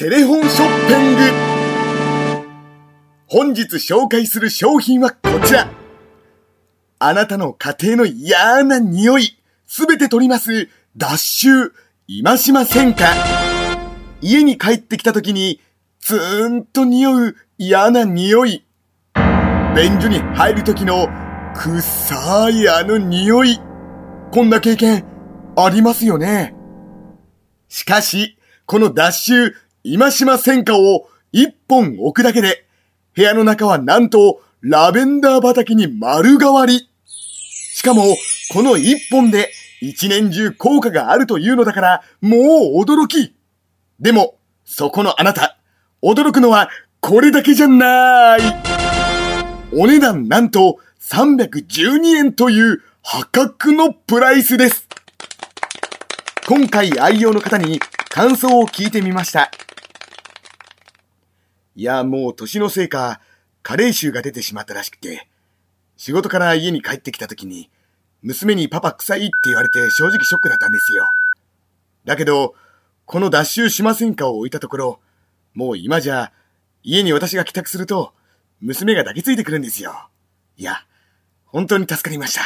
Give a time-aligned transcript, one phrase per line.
[0.00, 1.20] テレフォンショッピング。
[3.26, 5.68] 本日紹介する商品はこちら。
[6.98, 10.70] あなたの家庭の嫌な匂いすべて取ります。
[10.96, 11.74] 脱臭
[12.08, 13.12] 今しませんか？
[14.22, 15.60] 家に帰ってきた時に
[15.98, 18.64] ツーンと匂う嫌な匂い。
[19.76, 21.10] 便所に入る時の
[21.54, 23.60] 臭いあの匂い。
[24.32, 25.04] こんな経験
[25.58, 26.54] ありますよね。
[27.68, 32.66] しかし、この脱臭今島戦火を一本置くだけで、
[33.14, 36.90] 部屋の中はなんとラベンダー畑に丸変わり。
[37.72, 38.04] しかも、
[38.52, 42.40] この一本で一年中効果があるというのだから、もう
[42.82, 43.34] 驚き。
[43.98, 45.58] でも、そこのあなた、
[46.02, 46.68] 驚くのは
[47.00, 48.40] これだけじゃない。
[49.72, 54.86] お値段なんと312円という破格のプライスです。
[56.46, 57.78] 今回愛用の方に
[58.10, 59.50] 感想を聞いてみました。
[61.80, 63.22] いや、もう年のせいか、
[63.62, 65.26] 加齢臭が出てしまったらしくて、
[65.96, 67.70] 仕事から家に帰ってきた時に、
[68.20, 71.10] 娘にパパ臭いって言われて正直ショックだったんですよ。
[72.04, 72.54] だけど、
[73.06, 75.00] この脱臭しませんかを置いたところ、
[75.54, 76.32] もう今じゃ、
[76.82, 78.12] 家に私が帰宅すると、
[78.60, 80.10] 娘が抱きついてくるんですよ。
[80.58, 80.84] いや、
[81.46, 82.42] 本当に助かりました。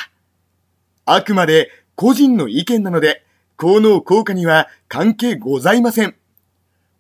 [1.07, 3.27] あくまで個人の意見なので、
[3.57, 6.15] 効能効果には関係ございません。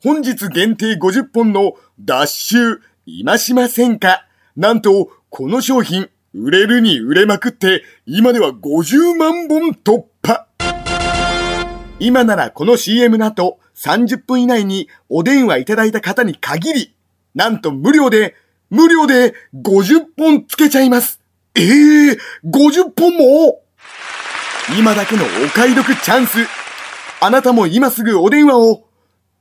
[0.04, 4.26] 本日限定50本の脱臭今しませんか？
[4.54, 10.46] なんと、この商品、売れるに売れまくって、今では50万本突破
[11.98, 16.94] 今ならこの CM の後、30分以内にお電話いただいた方に限り、
[17.34, 18.34] なんと無料で、
[18.68, 21.22] 無料で50本つけちゃいます。
[21.54, 23.62] ええー、50本も？
[24.78, 26.40] 今だけのお買い得チャンス。
[27.22, 28.84] あなたも今すぐお電話を。